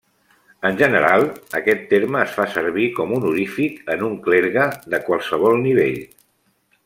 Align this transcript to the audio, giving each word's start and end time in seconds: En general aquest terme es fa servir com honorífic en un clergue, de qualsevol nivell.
En 0.69 0.77
general 0.77 1.25
aquest 1.59 1.83
terme 1.91 2.19
es 2.23 2.31
fa 2.37 2.47
servir 2.55 2.87
com 2.99 3.13
honorífic 3.19 3.77
en 3.97 4.03
un 4.09 4.17
clergue, 4.29 4.67
de 4.95 5.03
qualsevol 5.11 5.61
nivell. 5.69 6.01